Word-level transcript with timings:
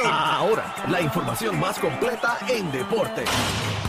Ahora, 0.00 0.74
la 0.88 1.00
información 1.00 1.58
más 1.58 1.78
completa 1.78 2.38
en 2.48 2.70
deporte. 2.70 3.24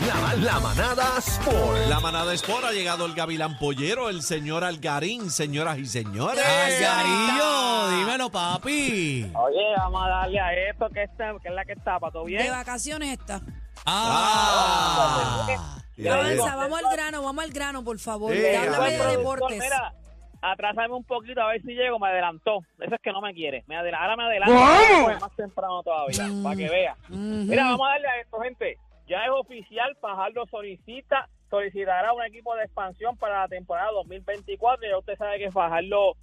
La, 0.08 0.36
la 0.36 0.60
manada 0.60 1.18
Sport. 1.18 1.88
La 1.88 2.00
manada 2.00 2.34
Sport 2.34 2.66
ha 2.66 2.72
llegado 2.72 3.06
el 3.06 3.14
Gavilán 3.14 3.58
Pollero, 3.58 4.10
el 4.10 4.22
señor 4.22 4.64
Algarín, 4.64 5.30
señoras 5.30 5.78
y 5.78 5.86
señores. 5.86 6.44
Algarillo, 6.44 7.98
dímelo, 7.98 8.30
papi. 8.32 9.32
Oye, 9.36 9.64
vamos 9.78 10.04
a 10.04 10.08
darle 10.10 10.40
a 10.40 10.70
esto 10.70 10.90
que, 10.90 11.04
está, 11.04 11.34
que 11.42 11.50
es 11.50 11.54
la 11.54 11.64
que 11.66 11.74
está, 11.74 12.00
¿para 12.00 12.12
todo 12.12 12.24
De 12.26 12.32
bien? 12.32 12.52
vacaciones 12.52 13.20
está. 13.20 13.42
Ah. 13.86 15.48
Mira, 15.96 16.16
Avanza, 16.16 16.56
vamos 16.56 16.80
al 16.84 16.92
grano, 16.92 17.24
vamos 17.24 17.44
al 17.44 17.52
grano, 17.52 17.84
por 17.84 18.00
favor. 18.00 18.34
Háblame 18.34 18.92
de 18.92 19.18
deportes. 19.18 19.60
Mira, 19.60 19.94
atrásame 20.52 20.94
un 20.94 21.04
poquito 21.04 21.42
a 21.42 21.48
ver 21.48 21.62
si 21.62 21.74
llego, 21.74 21.98
me 22.00 22.08
adelantó. 22.10 22.60
Eso 22.80 22.96
es 22.96 23.02
que 23.02 23.12
no 23.12 23.22
me 23.22 23.34
quiere. 23.34 23.64
Me 23.68 23.76
adela- 23.78 24.00
ahora 24.02 24.16
me 24.18 24.24
adelanto 24.24 24.54
más 25.22 25.36
temprano 25.36 25.82
todavía, 25.84 26.18
para 26.44 26.56
que 26.56 26.70
vea. 26.70 26.96
Mira, 27.10 27.64
vamos 27.72 27.88
a 27.88 27.92
darle 27.92 28.08
a 28.10 28.20
esto, 28.20 28.40
gente. 28.40 28.78
Ya 29.08 29.24
es 29.26 29.30
oficial, 29.32 29.96
Fajardo 30.00 30.46
solicita, 30.48 31.28
solicitará 31.50 32.14
un 32.14 32.24
equipo 32.24 32.56
de 32.56 32.64
expansión 32.64 33.18
para 33.18 33.42
la 33.42 33.48
temporada 33.48 33.92
2024. 33.92 34.88
Ya 34.90 34.98
usted 34.98 35.18
sabe 35.18 35.40
que 35.40 35.52
Fajardo 35.52 36.16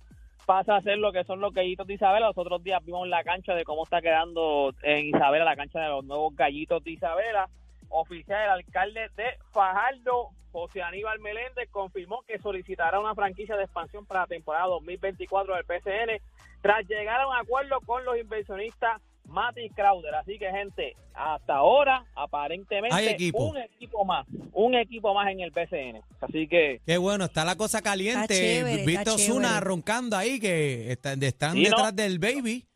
pasa 0.46 0.76
a 0.76 0.80
ser 0.80 0.98
lo 0.98 1.12
que 1.12 1.22
son 1.24 1.40
los 1.40 1.52
gallitos 1.52 1.86
de 1.86 1.94
Isabela. 1.94 2.28
Los 2.28 2.38
otros 2.38 2.62
días 2.62 2.84
vimos 2.84 3.06
la 3.08 3.22
cancha 3.22 3.54
de 3.54 3.64
cómo 3.64 3.84
está 3.84 4.00
quedando 4.00 4.74
en 4.82 5.06
Isabela, 5.06 5.44
la 5.44 5.56
cancha 5.56 5.80
de 5.80 5.88
los 5.88 6.04
nuevos 6.04 6.34
gallitos 6.34 6.82
de 6.82 6.92
Isabela. 6.92 7.48
Oficial, 7.90 8.44
el 8.44 8.50
alcalde 8.50 9.08
de 9.16 9.24
Fajardo, 9.52 10.30
José 10.52 10.82
Aníbal 10.82 11.20
Meléndez, 11.20 11.68
confirmó 11.70 12.22
que 12.22 12.38
solicitará 12.38 12.98
una 13.00 13.14
franquicia 13.14 13.56
de 13.56 13.64
expansión 13.64 14.04
para 14.06 14.20
la 14.20 14.26
temporada 14.26 14.66
2024 14.66 15.54
del 15.54 15.64
PCN 15.64 16.20
tras 16.60 16.86
llegar 16.88 17.20
a 17.20 17.28
un 17.28 17.36
acuerdo 17.36 17.80
con 17.86 18.04
los 18.04 18.18
inversionistas 18.18 19.00
Mati 19.26 19.70
Crowder. 19.70 20.14
Así 20.16 20.38
que, 20.38 20.50
gente, 20.50 20.96
hasta 21.14 21.54
ahora, 21.54 22.04
aparentemente, 22.16 22.94
Hay 22.96 23.08
equipo. 23.08 23.44
un 23.44 23.58
equipo 23.58 24.04
más, 24.04 24.26
un 24.52 24.74
equipo 24.74 25.14
más 25.14 25.30
en 25.30 25.40
el 25.40 25.52
PCN. 25.52 26.02
Así 26.20 26.48
que, 26.48 26.80
Qué 26.84 26.98
bueno, 26.98 27.26
está 27.26 27.44
la 27.44 27.54
cosa 27.56 27.80
caliente. 27.80 28.34
Chévere, 28.34 28.84
Viste 28.84 29.10
Osuna 29.10 29.60
roncando 29.60 30.16
ahí 30.16 30.40
que 30.40 30.90
están, 30.90 31.22
están 31.22 31.52
Sí, 31.52 31.62
¿no? 31.62 31.68
detrás 31.70 31.94
del 31.94 32.18
baby. 32.18 32.66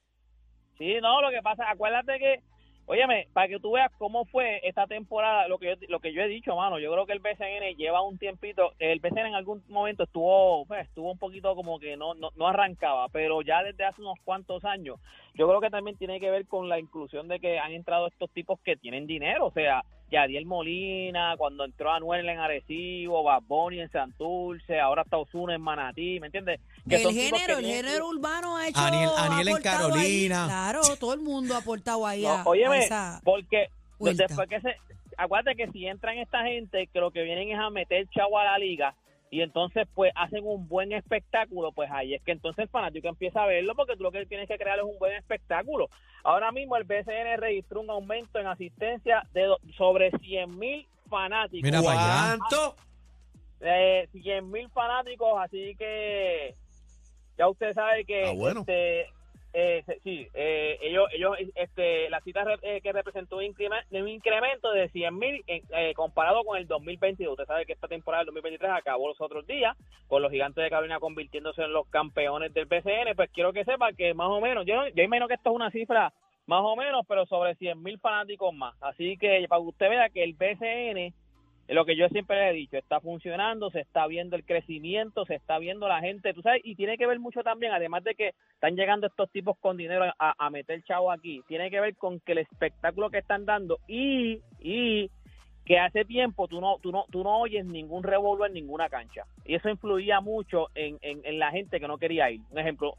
Sí, 0.79 0.95
no, 1.03 1.21
lo 1.23 1.31
que 1.31 1.43
pasa, 1.43 1.69
acuérdate 1.69 2.19
que, 2.19 2.41
óyeme, 2.87 3.29
para 3.33 3.49
que 3.49 3.59
tú 3.59 3.73
veas 3.73 3.91
cómo 3.99 4.25
fue 4.27 4.61
esta 4.63 4.87
temporada, 4.87 5.49
lo 5.49 5.59
que 5.59 5.67
yo, 5.67 5.87
lo 5.89 6.01
que 6.01 6.13
yo 6.13 6.23
he 6.23 6.29
dicho, 6.29 6.55
mano, 6.57 6.79
yo 6.79 6.93
creo 6.93 7.07
que 7.07 7.13
el 7.13 7.21
BCN 7.21 7.77
lleva 7.77 8.03
un 8.03 8.19
tiempito, 8.19 8.73
el 8.79 9.01
BCN 9.01 9.29
en 9.29 9.35
algún 9.35 9.63
momento 9.69 10.05
estuvo, 10.05 10.67
pues, 10.67 10.87
estuvo 10.87 11.11
un 11.11 11.19
poquito 11.19 11.55
como 11.55 11.79
que 11.79 11.97
no, 11.97 12.15
no, 12.15 12.31
no 12.37 12.49
arrancaba, 12.49 13.09
pero 13.09 13.43
ya 13.43 13.63
desde 13.63 13.85
hace 13.85 14.01
unos 14.01 14.19
cuantos 14.25 14.65
años, 14.65 14.99
yo 15.35 15.49
creo 15.49 15.61
que 15.61 15.71
también 15.71 15.97
tiene 15.97 16.21
que 16.21 16.31
ver 16.31 16.47
con 16.47 16.69
la 16.69 16.79
inclusión 16.79 17.29
de 17.29 17.41
que 17.41 17.59
han 17.59 17.73
entrado 17.73 18.07
estos 18.07 18.31
tipos 18.31 18.61
que 18.61 18.77
tienen 18.77 19.07
dinero, 19.07 19.47
o 19.47 19.53
sea, 19.53 19.85
Yadiel 20.15 20.47
Molina, 20.47 21.35
cuando 21.37 21.65
entró 21.65 21.91
Anuel 21.93 22.29
en 22.29 22.39
Arecibo, 22.39 23.23
Bad 23.25 23.43
Bunny 23.49 23.81
en 23.81 23.91
Santurce, 23.91 24.79
ahora 24.81 25.03
está 25.03 25.17
Osuna 25.19 25.55
en 25.55 25.61
Manatí, 25.61 26.21
¿me 26.21 26.27
entiendes? 26.27 26.61
Que 26.89 26.97
El 27.03 27.13
género, 27.13 27.59
el 27.59 27.67
género 27.67 28.09
urbano 28.09 28.57
ha 28.57 28.69
hecho. 28.69 28.79
Aniel- 28.81 29.11
ha 29.17 29.25
Aniel 29.27 29.49
en 29.49 29.57
ahí. 29.57 29.63
Carolina. 29.63 30.45
Claro, 30.47 30.81
todo 31.01 31.15
el 31.15 31.21
mundo 31.21 31.55
ha 31.55 31.59
aportado 31.59 32.07
ahí 32.07 32.23
No, 32.23 32.29
a, 32.31 32.43
a 32.43 32.45
óyeme, 32.47 32.79
esa 32.79 33.21
porque 33.25 33.69
vuelta. 33.99 34.25
después 34.29 34.49
que 34.49 34.61
se... 34.61 34.77
Acuérdate 35.17 35.57
que 35.57 35.71
si 35.71 35.87
entran 35.87 36.19
esta 36.19 36.43
gente, 36.45 36.89
que 36.93 36.99
lo 37.01 37.11
que 37.13 37.23
vienen 37.23 37.49
es 37.51 37.59
a 37.59 37.71
meter 37.71 38.09
chavo 38.11 38.39
a 38.39 38.45
la 38.45 38.59
liga, 38.59 38.95
y 39.31 39.41
entonces 39.41 39.87
pues 39.95 40.13
hacen 40.15 40.47
un 40.47 40.69
buen 40.69 40.93
espectáculo, 40.93 41.73
pues 41.73 41.91
ahí 41.91 42.15
es 42.15 42.23
que 42.23 42.33
entonces 42.33 42.65
el 42.65 42.69
fanático 42.69 43.09
empieza 43.09 43.43
a 43.43 43.47
verlo, 43.47 43.75
porque 43.75 43.97
tú 43.97 44.03
lo 44.05 44.13
que 44.13 44.27
tienes 44.27 44.49
que 44.49 44.59
crear 44.59 44.79
es 44.79 44.85
un 44.85 44.99
buen 44.99 45.13
espectáculo. 45.17 45.89
Ahora 46.23 46.53
mismo 46.53 46.77
el 46.77 46.85
BCN 46.85 47.39
registró 47.39 47.81
un 47.81 47.91
aumento 47.91 48.39
en 48.39 48.47
asistencia 48.47 49.23
de 49.33 49.53
sobre 49.77 50.11
100 50.11 50.59
mil 50.59 50.87
fanáticos. 51.09 51.63
Mira. 51.63 51.81
¿Cuánto? 51.83 52.77
Eh, 53.61 54.09
100 54.13 54.51
mil 54.51 54.69
fanáticos, 54.71 55.33
así 55.41 55.75
que 55.77 56.55
ya 57.37 57.49
usted 57.49 57.73
sabe 57.73 58.05
que 58.05 58.27
Ah, 58.27 58.33
bueno. 58.33 58.61
este, 58.61 59.07
eh, 59.57 59.85
sí, 60.03 60.27
eh, 60.35 60.79
ellos, 60.83 61.09
ellos, 61.13 61.37
este, 61.55 62.11
la 62.11 62.21
cita 62.23 62.45
eh, 62.63 62.81
que 62.81 62.93
representó 62.93 63.37
un 63.37 63.45
incremento 63.45 64.73
de 64.73 64.89
100 64.89 65.17
mil 65.17 65.45
eh, 65.47 65.95
comparado 65.95 66.43
con 66.43 66.59
el 66.59 66.67
2022. 66.67 67.33
Usted 67.33 67.47
sabe 67.47 67.65
que 67.65 67.75
esta 67.75 67.87
temporada 67.87 68.23
del 68.23 68.35
2023 68.35 68.73
acabó 68.73 69.07
los 69.07 69.21
otros 69.21 69.47
días 69.47 69.77
con 70.09 70.23
los 70.23 70.33
gigantes 70.33 70.65
de 70.65 70.71
Carolina 70.71 70.99
convirtiéndose 70.99 71.63
en 71.63 71.73
los 71.73 71.87
campeones 71.87 72.53
del 72.53 72.67
BCN. 72.67 73.15
Pues 73.15 73.31
quiero 73.31 73.53
que 73.53 73.65
sepa 73.65 73.93
que 73.93 74.13
más 74.13 74.29
o 74.29 74.41
menos, 74.41 74.67
yo, 74.67 74.89
yo 74.89 75.03
imagino 75.05 75.29
que 75.29 75.35
esto 75.35 75.51
es 75.51 75.57
una 75.57 75.71
cifra 75.71 76.13
más 76.47 76.63
o 76.65 76.75
menos, 76.75 77.07
pero 77.07 77.25
sobre 77.27 77.55
100 77.55 77.81
mil 77.81 78.01
fanáticos 78.01 78.53
más. 78.53 78.75
Así 78.83 79.17
que 79.19 79.47
para 79.49 79.63
que 79.63 79.69
usted 79.69 79.89
vea 79.89 80.09
que 80.09 80.25
el 80.25 80.35
BCN 80.35 81.15
lo 81.69 81.85
que 81.85 81.97
yo 81.97 82.09
siempre 82.09 82.37
le 82.37 82.51
he 82.51 82.53
dicho, 82.53 82.77
está 82.77 83.01
funcionando, 83.01 83.71
se 83.71 83.81
está 83.81 84.07
viendo 84.07 84.37
el 84.37 84.45
crecimiento, 84.45 85.25
se 85.25 85.35
está 85.35 85.59
viendo 85.59 85.89
la 85.89 86.01
gente, 86.01 86.35
tú 86.35 86.43
sabes, 86.43 86.61
y 86.65 86.75
tiene 86.75 86.99
que 86.99 87.07
ver 87.07 87.19
mucho 87.19 87.43
también, 87.43 87.73
además 87.73 88.05
de 88.05 88.15
que 88.15 88.35
están 88.53 88.77
llegando 88.77 89.07
estos 89.07 89.31
tipos 89.31 89.57
con 89.59 89.77
dinero 89.77 90.05
a, 90.19 90.35
a 90.39 90.51
meter 90.51 90.83
chavo 90.83 91.11
aquí, 91.11 91.43
tiene 91.49 91.71
que 91.71 91.81
ver 91.81 91.97
con 91.97 92.21
que 92.21 92.33
el 92.33 92.39
espectáculo 92.39 93.11
que 93.11 93.19
están 93.19 93.47
dando 93.47 93.79
y, 93.89 94.41
y 94.61 95.11
que 95.65 95.79
hace 95.79 96.05
tiempo 96.05 96.47
tú 96.49 96.61
no, 96.61 96.79
tú 96.83 96.93
no, 96.93 97.07
tú 97.11 97.25
no 97.25 97.39
oyes 97.39 97.65
ningún 97.65 98.03
revolver 98.03 98.49
en 98.49 98.55
ninguna 98.55 98.89
cancha. 98.89 99.23
Y 99.45 99.55
eso 99.55 99.71
influía 99.71 100.21
mucho 100.21 100.69
en, 100.75 100.99
en, 101.01 101.21
en 101.25 101.39
la 101.39 101.51
gente 101.51 101.81
que 101.81 101.89
no 101.89 101.99
quería 101.99 102.31
ir. 102.31 102.41
Un 102.51 102.59
ejemplo, 102.59 102.97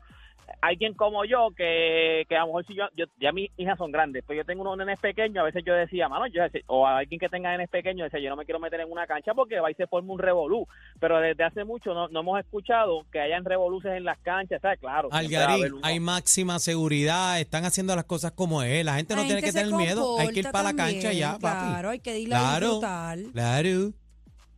alguien 0.62 0.94
como 0.94 1.26
yo 1.26 1.50
que, 1.56 2.26
que 2.30 2.36
a 2.36 2.42
lo 2.42 2.48
mejor 2.48 2.66
si 2.68 2.76
yo, 2.76 2.86
yo 2.96 3.06
ya 3.20 3.32
mis 3.32 3.50
hijas 3.58 3.78
son 3.78 3.92
grandes, 3.92 4.24
pero 4.28 4.38
yo 4.42 4.46
tengo 4.46 4.62
unos 4.62 4.78
nenes 4.78 5.00
pequeños, 5.00 5.38
a 5.38 5.44
veces 5.44 5.64
yo 5.66 5.74
decía, 5.74 6.08
mano, 6.10 6.28
yo 6.28 6.44
decía- 6.44 6.62
o 6.68 6.86
a 6.88 6.98
alguien 7.00 7.20
que 7.20 7.30
tenga 7.30 7.52
nenes 7.52 7.70
pequeños, 7.70 8.06
decía, 8.12 8.24
yo 8.24 8.30
no 8.30 8.36
me 8.36 8.46
quiero 8.46 8.60
meter 8.60 8.80
en 8.80 8.92
una 8.92 9.08
cancha 9.08 9.34
porque 9.34 9.60
va 9.60 9.72
y 9.72 9.76
se 9.76 9.88
forma 9.88 10.14
un 10.14 10.20
revolú, 10.20 10.68
pero 11.00 11.20
desde 11.20 11.44
hace 11.44 11.64
mucho 11.64 11.94
no, 11.94 12.08
no 12.10 12.20
hemos 12.22 12.40
escuchado 12.40 13.06
que 13.12 13.20
hayan 13.20 13.46
revoluces 13.46 13.92
en 13.94 14.04
las 14.04 14.18
canchas, 14.20 14.62
¿sabes? 14.62 14.80
Claro. 14.80 15.10
Algarín, 15.12 15.80
hay 15.84 16.00
máxima 16.00 16.60
seguridad, 16.60 17.40
están 17.40 17.66
haciendo 17.66 17.96
las 17.96 18.06
cosas 18.06 18.32
como 18.32 18.62
es. 18.64 18.86
La 18.86 18.96
gente 18.96 19.16
no 19.16 19.22
La 19.22 19.28
tiene 19.28 19.42
gente 19.42 19.58
que 19.60 19.64
tener 19.66 19.76
miedo, 19.78 20.20
hay 20.20 20.28
que 20.30 20.40
ir 20.42 20.52
para 20.52 20.66
la 20.72 20.76
cancha 20.76 21.12
ya, 21.12 21.38
papi. 21.40 21.70
Claro, 21.72 21.90
hay 21.90 22.00
que 22.00 22.20
ir 22.20 22.34
a 22.34 22.38
Claro, 22.40 22.66
disfrutar. 22.68 23.18
claro. 23.34 23.92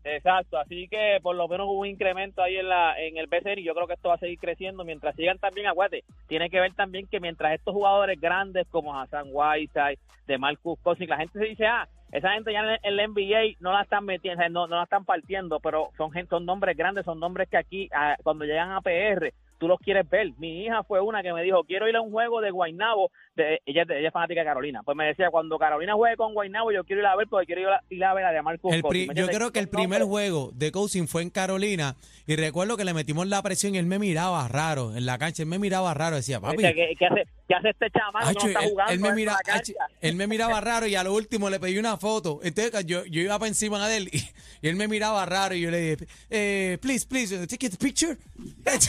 Exacto, 0.09 0.57
así 0.57 0.87
que 0.87 1.19
por 1.21 1.35
lo 1.35 1.47
menos 1.49 1.67
hubo 1.67 1.81
un 1.81 1.87
incremento 1.87 2.41
ahí 2.41 2.55
en 2.55 2.69
la 2.69 2.97
en 2.97 3.17
el 3.17 3.27
BCN 3.27 3.59
y 3.59 3.63
yo 3.63 3.75
creo 3.75 3.87
que 3.87 3.93
esto 3.93 4.09
va 4.09 4.15
a 4.15 4.19
seguir 4.19 4.39
creciendo. 4.39 4.85
Mientras 4.85 5.15
sigan 5.15 5.37
también, 5.37 5.67
aguate, 5.67 6.03
tiene 6.27 6.49
que 6.49 6.61
ver 6.61 6.73
también 6.75 7.07
que 7.07 7.19
mientras 7.19 7.53
estos 7.53 7.73
jugadores 7.73 8.19
grandes 8.19 8.67
como 8.69 8.97
Hassan 8.97 9.27
Whiteside, 9.31 9.99
de 10.25 10.37
Marcus 10.37 10.79
Cousins, 10.81 11.09
la 11.09 11.17
gente 11.17 11.39
se 11.39 11.45
dice, 11.45 11.65
ah, 11.65 11.87
esa 12.11 12.31
gente 12.31 12.53
ya 12.53 12.77
en 12.81 12.99
el 12.99 13.09
NBA 13.11 13.57
no 13.59 13.73
la 13.73 13.81
están 13.81 14.05
metiendo, 14.05 14.47
no, 14.49 14.67
no 14.67 14.77
la 14.77 14.83
están 14.83 15.03
partiendo, 15.03 15.59
pero 15.59 15.89
son 15.97 16.11
son 16.29 16.45
nombres 16.45 16.77
grandes, 16.77 17.03
son 17.03 17.19
nombres 17.19 17.49
que 17.49 17.57
aquí 17.57 17.89
ah, 17.93 18.15
cuando 18.23 18.45
llegan 18.45 18.71
a 18.71 18.81
PR 18.81 19.33
tú 19.57 19.67
los 19.67 19.79
quieres 19.79 20.09
ver. 20.09 20.31
Mi 20.37 20.63
hija 20.63 20.83
fue 20.83 21.01
una 21.01 21.21
que 21.23 21.33
me 21.33 21.43
dijo, 21.43 21.63
quiero 21.63 21.87
ir 21.87 21.95
a 21.95 22.01
un 22.01 22.11
juego 22.11 22.41
de 22.41 22.51
Guaynabo, 22.51 23.11
de, 23.35 23.61
ella, 23.65 23.83
ella 23.89 24.07
es 24.07 24.13
fanática 24.13 24.41
de 24.41 24.45
Carolina. 24.45 24.81
Pues 24.83 24.95
me 24.97 25.05
decía, 25.05 25.29
cuando 25.29 25.57
Carolina 25.57 25.93
juegue 25.93 26.15
con 26.15 26.33
Guaynabo, 26.33 26.71
yo 26.71 26.83
quiero 26.83 27.01
ir 27.01 27.07
a 27.07 27.15
ver 27.15 27.27
porque 27.29 27.45
quiero 27.47 27.61
ir 27.61 27.67
a, 27.67 27.81
ir 27.89 28.03
a 28.03 28.13
ver 28.13 28.25
a 28.25 28.31
de 28.31 28.37
El 28.37 28.43
pri- 28.43 28.81
Cousins. 28.81 29.07
¿Me 29.07 29.15
yo 29.15 29.27
creo 29.27 29.51
que 29.51 29.59
el 29.59 29.69
primer 29.69 30.03
juego 30.03 30.51
de 30.53 30.71
coaching 30.71 31.07
fue 31.07 31.21
en 31.21 31.29
Carolina 31.29 31.95
y 32.25 32.35
recuerdo 32.35 32.77
que 32.77 32.85
le 32.85 32.93
metimos 32.93 33.27
la 33.27 33.41
presión 33.41 33.75
y 33.75 33.77
él 33.77 33.85
me 33.85 33.99
miraba 33.99 34.47
raro 34.47 34.95
en 34.95 35.05
la 35.05 35.17
cancha, 35.17 35.43
él 35.43 35.49
me 35.49 35.59
miraba 35.59 35.93
raro, 35.93 36.15
decía, 36.15 36.39
papi, 36.39 36.57
¿Qué, 36.57 36.93
qué 36.97 37.05
hace, 37.05 37.25
qué 37.47 37.55
hace 37.55 37.69
este 37.69 37.89
que 37.89 37.99
Acho, 37.99 38.39
no 38.39 38.47
está 38.47 38.59
él, 38.63 38.69
jugando 38.69 38.93
él 38.93 38.99
me 38.99 39.13
mira, 39.13 39.37
acho, 39.51 39.73
él 40.01 40.15
miraba 40.27 40.61
raro 40.61 40.87
y 40.87 40.95
a 40.95 41.03
lo 41.03 41.13
último 41.13 41.49
le 41.49 41.59
pedí 41.59 41.77
una 41.77 41.97
foto. 41.97 42.39
Entonces 42.43 42.85
yo, 42.85 43.05
yo 43.05 43.21
iba 43.21 43.37
para 43.39 43.47
encima 43.47 43.87
de 43.87 43.97
él 43.97 44.09
y, 44.11 44.17
y 44.61 44.67
él 44.69 44.75
me 44.75 44.87
miraba 44.87 45.25
raro 45.25 45.55
y 45.55 45.61
yo 45.61 45.71
le 45.71 45.79
dije, 45.79 46.07
eh, 46.29 46.77
please, 46.81 47.05
please, 47.07 47.47
take 47.47 47.67
a 47.67 47.69
picture. 47.71 48.17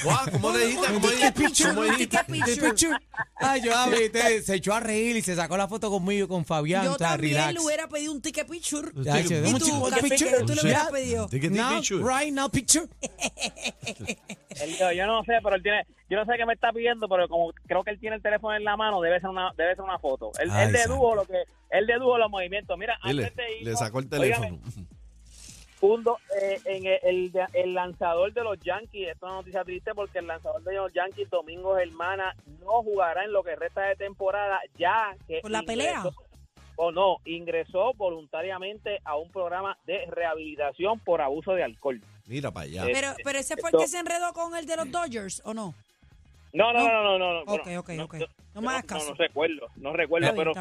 Guau, 0.03 0.31
¿Cómo 0.33 0.53
le 0.53 0.67
dijiste? 0.67 0.87
¿Cómo 0.87 1.01
Take 1.01 1.25
a 1.25 1.31
dijiste? 1.31 1.33
picture, 1.43 1.71
¿Cómo 1.75 1.83
dijiste? 1.85 2.19
picture. 2.61 2.99
Ay, 3.37 3.63
yo 3.63 3.75
abrí, 3.77 4.05
entonces, 4.05 4.47
se 4.47 4.55
echó 4.57 4.75
a 4.75 4.81
reír 4.81 5.17
y 5.17 5.23
se 5.23 5.37
sacó 5.37 5.57
la 5.57 5.69
foto 5.69 5.91
conmigo 5.91 6.25
y 6.25 6.29
con 6.29 6.45
Fabián. 6.45 6.85
Yo 6.85 6.97
también 6.97 7.35
relax. 7.35 7.55
le 7.55 7.61
hubiera 7.61 7.89
pedido 7.89 8.13
un 8.13 8.21
ticket 8.21 8.49
picture. 8.49 8.91
Ya, 8.97 9.21
¿Y 9.21 9.25
tú, 9.55 9.89
Café, 9.91 10.03
picture. 10.09 10.45
tú 10.47 10.55
le 10.55 10.61
hubieras 10.63 10.91
pedido? 10.91 11.29
Now, 11.51 11.77
picture. 11.81 12.03
right 12.05 12.33
now, 12.33 12.49
picture. 12.51 12.87
Yo 14.97 15.07
no 15.07 15.23
sé, 15.25 15.35
pero 15.43 15.57
él 15.57 15.63
tiene, 15.63 15.87
yo 16.09 16.17
no 16.17 16.25
sé 16.25 16.37
qué 16.37 16.47
me 16.47 16.55
está 16.55 16.73
pidiendo, 16.73 17.09
pero 17.09 17.29
como 17.29 17.53
creo 17.67 17.85
que 17.85 17.91
él 17.91 18.01
tiene 18.01 18.17
el 18.17 18.23
teléfono 18.23 18.57
en 18.57 18.65
la 18.65 18.77
mano, 18.77 19.01
debe 19.01 19.21
ser 19.21 19.29
una, 19.31 19.53
debe 19.57 19.75
ser 19.75 19.85
una 19.85 19.99
foto. 19.99 20.33
Él, 20.41 20.51
Ay, 20.51 20.67
él 20.67 20.73
dedujo 20.73 21.09
santo. 21.09 21.15
lo 21.17 21.25
que, 21.27 21.43
él 21.71 21.87
dedujo 21.87 22.19
los 22.19 22.31
movimientos. 22.31 22.79
Mira, 22.79 22.99
le, 23.05 23.11
antes 23.25 23.37
de 23.37 23.43
le 23.49 23.61
irnos, 23.61 23.79
sacó 23.79 23.99
el 23.99 24.09
teléfono. 24.09 24.59
un 25.81 26.03
do- 26.03 26.19
eh, 26.43 26.61
en 26.65 26.87
el, 26.87 26.99
el, 27.03 27.33
el 27.53 27.75
lanzador 27.75 28.33
de 28.33 28.43
los 28.43 28.59
Yankees, 28.61 29.09
esto 29.13 29.27
es 29.27 29.31
una 29.31 29.41
noticia 29.41 29.65
triste 29.65 29.95
porque 29.95 30.19
el 30.19 30.27
lanzador 30.27 30.63
de 30.65 30.75
los 30.75 30.93
Yankees, 30.93 31.31
Domingo 31.31 31.77
Germana, 31.77 32.35
no 32.65 32.83
jugará 32.83 33.25
en 33.25 33.33
lo 33.33 33.43
que 33.45 33.55
resta 33.55 33.83
de 33.83 33.95
temporada, 33.97 34.61
ya 34.77 35.15
que 35.27 35.41
¿Por 35.41 35.51
la 35.51 35.63
pelea? 35.63 36.03
o 36.81 36.93
no, 36.93 37.17
ingresó 37.25 37.93
voluntariamente 37.95 39.01
a 39.05 39.17
un 39.17 39.31
programa 39.31 39.77
de 39.85 40.07
rehabilitación 40.11 41.01
por 41.01 41.21
abuso 41.21 41.53
de 41.53 41.65
alcohol. 41.65 42.01
Mira 42.27 42.51
para 42.51 42.67
allá. 42.67 42.87
Eh, 42.87 42.91
Pero, 42.93 43.15
pero 43.25 43.39
ese 43.39 43.57
fue 43.57 43.71
el 43.71 43.79
que 43.79 43.89
se 43.89 43.99
enredó 43.99 44.33
con 44.33 44.55
el 44.57 44.65
de 44.67 44.77
los 44.77 44.91
Dodgers, 44.91 45.43
¿o 45.45 45.55
no? 45.55 45.75
No, 46.53 46.73
no, 46.73 46.79
No. 46.81 46.89
no, 46.89 47.03
no, 47.03 47.19
no. 47.19 47.45
no, 47.45 47.53
Ok, 47.53 47.69
ok, 47.79 47.89
no, 47.91 48.05
ok. 48.05 48.15
no, 48.15 48.27
No 48.55 48.61
me 48.63 48.69
hagas 48.69 48.83
no, 48.85 48.89
caso. 48.89 49.11
No, 49.11 49.15
recuerdo, 49.17 49.67
no 49.77 49.93
recuerdo, 49.93 50.33
bien, 50.33 50.37
pero 50.37 50.55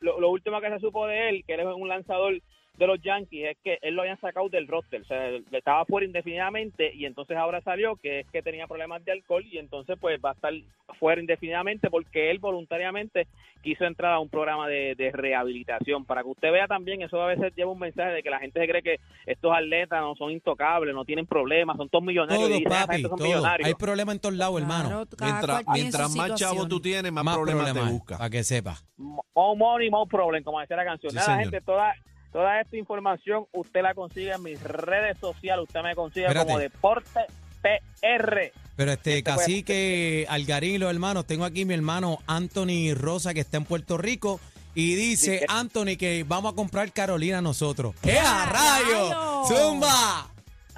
lo, 0.00 0.20
lo 0.20 0.30
último 0.30 0.60
que 0.60 0.68
se 0.70 0.78
supo 0.80 1.06
de 1.06 1.28
él, 1.28 1.44
que 1.46 1.54
él 1.54 1.60
es 1.60 1.66
un 1.66 1.88
lanzador 1.88 2.34
de 2.78 2.86
los 2.86 3.00
Yankees, 3.02 3.48
es 3.50 3.56
que 3.62 3.78
él 3.82 3.94
lo 3.94 4.02
habían 4.02 4.20
sacado 4.20 4.48
del 4.48 4.68
roster, 4.68 5.02
o 5.02 5.04
sea, 5.04 5.30
estaba 5.52 5.84
fuera 5.84 6.06
indefinidamente 6.06 6.94
y 6.94 7.04
entonces 7.06 7.36
ahora 7.36 7.60
salió 7.62 7.96
que 7.96 8.20
es 8.20 8.26
que 8.30 8.40
tenía 8.42 8.66
problemas 8.68 9.04
de 9.04 9.12
alcohol 9.12 9.44
y 9.44 9.58
entonces 9.58 9.96
pues 10.00 10.20
va 10.24 10.30
a 10.30 10.34
estar 10.34 10.52
fuera 10.98 11.20
indefinidamente 11.20 11.90
porque 11.90 12.30
él 12.30 12.38
voluntariamente 12.38 13.26
quiso 13.62 13.84
entrar 13.84 14.12
a 14.14 14.20
un 14.20 14.28
programa 14.28 14.68
de, 14.68 14.94
de 14.94 15.10
rehabilitación. 15.10 16.04
Para 16.04 16.22
que 16.22 16.28
usted 16.28 16.52
vea 16.52 16.66
también, 16.68 17.02
eso 17.02 17.20
a 17.20 17.26
veces 17.26 17.52
lleva 17.56 17.72
un 17.72 17.78
mensaje 17.78 18.10
de 18.12 18.22
que 18.22 18.30
la 18.30 18.38
gente 18.38 18.60
se 18.60 18.68
cree 18.68 18.82
que 18.82 19.00
estos 19.26 19.52
atletas 19.52 20.00
no 20.00 20.14
son 20.14 20.30
intocables, 20.30 20.94
no 20.94 21.04
tienen 21.04 21.26
problemas, 21.26 21.76
son 21.76 21.88
todos 21.88 22.04
millonarios. 22.04 22.38
Todo, 22.48 22.54
y 22.54 22.58
dicen, 22.60 22.72
"Ah, 22.72 22.84
papi, 22.86 22.96
estos 22.96 23.10
son 23.10 23.18
todo. 23.18 23.28
millonarios". 23.28 23.66
Hay 23.68 23.74
problemas 23.74 24.14
en 24.14 24.20
todos 24.20 24.34
lados, 24.36 24.60
hermano. 24.60 25.04
Claro, 25.16 25.58
Mientras, 25.72 26.14
más 26.14 26.34
chavo 26.34 26.68
tú 26.68 26.80
tienes, 26.80 27.10
más, 27.12 27.24
Más 27.24 27.34
problemas, 27.36 27.64
problemas, 27.64 27.88
te 27.90 27.92
busca. 27.94 28.18
para 28.18 28.30
que 28.30 28.44
sepa. 28.44 28.76
More 28.96 29.58
money, 29.58 29.90
more 29.90 30.08
problem, 30.08 30.42
como 30.44 30.60
decía 30.60 30.76
la 30.76 30.84
canción. 30.84 31.10
Sí, 31.10 31.16
Nada, 31.16 31.26
señor. 31.26 31.42
gente, 31.50 31.60
toda, 31.60 31.94
toda 32.32 32.60
esta 32.60 32.76
información 32.76 33.46
usted 33.52 33.82
la 33.82 33.94
consigue 33.94 34.32
en 34.32 34.42
mis 34.42 34.62
redes 34.62 35.18
sociales. 35.18 35.64
Usted 35.66 35.80
me 35.82 35.94
consigue 35.94 36.26
Espérate. 36.26 36.46
como 36.46 36.58
Deporte 36.58 37.20
PR. 37.62 38.52
Pero 38.76 38.92
este, 38.92 39.18
Este 39.18 39.32
fue- 39.32 39.42
cacique, 39.42 40.26
Algarín 40.28 40.74
y 40.76 40.78
los 40.78 40.90
hermanos, 40.92 41.26
tengo 41.26 41.44
aquí 41.44 41.64
mi 41.64 41.74
hermano 41.74 42.18
Anthony 42.26 42.94
Rosa 42.94 43.34
que 43.34 43.40
está 43.40 43.56
en 43.56 43.64
Puerto 43.64 43.98
Rico 43.98 44.40
y 44.74 44.94
dice, 44.94 45.32
Dice- 45.32 45.46
Anthony, 45.48 45.96
que 45.98 46.24
vamos 46.28 46.52
a 46.52 46.56
comprar 46.56 46.92
Carolina 46.92 47.40
nosotros. 47.42 47.94
¡Qué 48.02 48.18
¡Ah, 48.18 48.44
a 48.44 48.46
rayo! 48.52 49.10
rayos! 49.10 49.48
¡Zumba! 49.48 50.27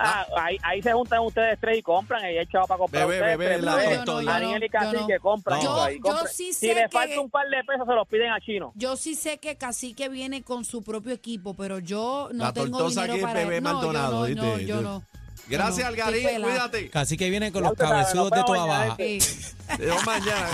Ah, 0.02 0.26
ahí, 0.36 0.56
ahí 0.62 0.80
se 0.82 0.92
juntan 0.92 1.20
ustedes 1.20 1.58
tres 1.60 1.78
y 1.78 1.82
compran. 1.82 2.24
Ahí 2.24 2.38
hay 2.38 2.46
chavo 2.46 2.66
para 2.66 2.78
comprar. 2.78 3.06
Bebé, 3.06 3.18
ustedes 3.20 3.38
bebé, 3.38 3.50
tres, 3.54 3.64
la 3.64 3.76
bebé. 3.76 3.96
no, 4.06 4.22
Daniel 4.22 4.64
y 4.64 4.68
Cacique 4.68 5.14
no. 5.14 5.20
compran. 5.20 5.60
Yo- 5.60 5.82
ahí, 5.82 5.96
yo 5.96 6.00
compran. 6.02 6.26
sí 6.28 6.52
si 6.52 6.68
sé 6.68 6.74
le 6.74 6.82
que- 6.84 6.88
falta 6.88 7.20
un 7.20 7.30
par 7.30 7.48
de 7.48 7.64
pesos, 7.64 7.86
se 7.86 7.94
los 7.94 8.08
piden 8.08 8.32
a 8.32 8.40
Chino. 8.40 8.72
Yo 8.74 8.96
sí 8.96 9.14
sé 9.14 9.38
que 9.38 9.56
Cacique 9.56 10.08
viene 10.08 10.42
con 10.42 10.64
su 10.64 10.82
propio 10.82 11.12
equipo, 11.12 11.54
pero 11.54 11.78
yo 11.78 12.28
no 12.32 12.44
La 12.44 12.52
tengo 12.52 12.78
tortosa 12.78 13.02
dinero 13.02 13.12
aquí 13.12 13.20
es 13.20 13.26
para 13.26 13.40
Bebé 13.40 13.60
no, 13.60 13.72
Maldonado, 13.72 14.28
yo 14.28 14.34
no, 14.36 14.42
no, 14.42 14.58
yo 14.58 14.80
no. 14.80 15.02
Gracias, 15.48 15.86
Algarín. 15.86 16.42
Cuídate. 16.42 16.90
Cacique 16.90 17.28
viene 17.30 17.50
con 17.52 17.62
los 17.62 17.72
cabezudos 17.74 18.30
de 18.30 18.42
toda 18.44 18.64
baja. 18.66 18.96
Te 18.96 19.18
mañana. 20.06 20.48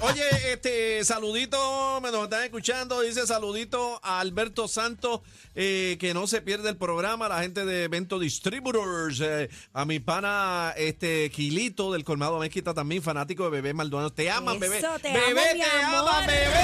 Oye, 0.00 0.52
este 0.52 1.04
saludito, 1.04 2.00
me 2.00 2.10
nos 2.10 2.24
están 2.24 2.42
escuchando. 2.44 3.00
Dice 3.00 3.26
saludito 3.26 4.00
a 4.02 4.20
Alberto 4.20 4.66
Santos, 4.68 5.20
eh, 5.54 5.96
que 6.00 6.14
no 6.14 6.26
se 6.26 6.40
pierde 6.42 6.68
el 6.70 6.76
programa, 6.76 7.28
la 7.28 7.40
gente 7.42 7.64
de 7.64 7.84
Evento 7.84 8.18
Distributors, 8.18 9.20
eh, 9.20 9.48
a 9.72 9.84
mi 9.84 10.00
pana 10.00 10.74
este 10.76 11.30
Quilito 11.30 11.92
del 11.92 12.04
Colmado 12.04 12.38
Mezquita 12.38 12.74
también, 12.74 13.02
fanático 13.02 13.44
de 13.44 13.50
Bebé 13.50 13.74
Maldonado. 13.74 14.10
Te 14.12 14.30
aman, 14.30 14.58
bebé. 14.58 14.78
Eso, 14.78 14.88
te 15.00 15.12
bebé, 15.12 15.40
amo, 15.50 15.54
mi 15.54 15.60
te 15.60 15.84
aman, 15.84 16.26
bebé. 16.26 16.54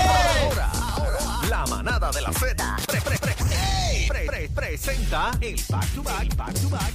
Ahora, 0.42 0.70
ahora, 0.70 1.48
la 1.48 1.66
manada 1.66 2.10
de 2.10 2.20
la 2.20 2.32
Z 2.32 2.76
pre- 2.86 3.00
pre- 3.00 3.18
pre- 3.18 3.33
pre- 4.08 4.26
pre- 4.26 4.48
presenta 4.48 5.30
el 5.40 5.60
back 5.68 5.94
to 5.94 6.02
back, 6.02 6.36
back 6.36 6.54
to 6.54 6.68
back, 6.68 6.92